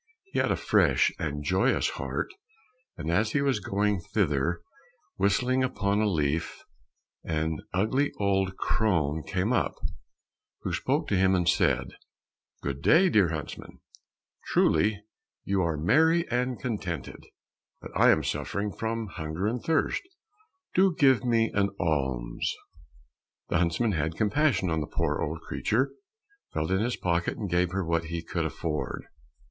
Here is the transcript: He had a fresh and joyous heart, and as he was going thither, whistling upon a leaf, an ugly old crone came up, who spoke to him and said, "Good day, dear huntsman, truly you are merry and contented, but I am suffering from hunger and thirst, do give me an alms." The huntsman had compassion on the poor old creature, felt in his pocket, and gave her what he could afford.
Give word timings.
He 0.33 0.39
had 0.39 0.51
a 0.51 0.55
fresh 0.55 1.13
and 1.19 1.43
joyous 1.43 1.89
heart, 1.91 2.33
and 2.97 3.11
as 3.11 3.33
he 3.33 3.41
was 3.43 3.59
going 3.59 3.99
thither, 3.99 4.61
whistling 5.17 5.63
upon 5.63 6.01
a 6.01 6.07
leaf, 6.09 6.63
an 7.23 7.59
ugly 7.71 8.11
old 8.19 8.57
crone 8.57 9.21
came 9.21 9.53
up, 9.53 9.75
who 10.61 10.73
spoke 10.73 11.07
to 11.09 11.17
him 11.17 11.35
and 11.35 11.47
said, 11.47 11.97
"Good 12.63 12.81
day, 12.81 13.09
dear 13.09 13.27
huntsman, 13.29 13.79
truly 14.47 15.03
you 15.43 15.61
are 15.61 15.77
merry 15.77 16.27
and 16.29 16.59
contented, 16.59 17.23
but 17.79 17.91
I 17.95 18.09
am 18.09 18.23
suffering 18.23 18.71
from 18.71 19.05
hunger 19.05 19.45
and 19.45 19.61
thirst, 19.61 20.01
do 20.73 20.95
give 20.97 21.23
me 21.23 21.51
an 21.53 21.69
alms." 21.79 22.51
The 23.49 23.59
huntsman 23.59 23.91
had 23.91 24.15
compassion 24.17 24.71
on 24.71 24.81
the 24.81 24.87
poor 24.87 25.21
old 25.21 25.41
creature, 25.41 25.91
felt 26.55 26.71
in 26.71 26.79
his 26.79 26.95
pocket, 26.95 27.37
and 27.37 27.47
gave 27.47 27.69
her 27.69 27.85
what 27.85 28.05
he 28.05 28.23
could 28.23 28.45
afford. 28.45 29.05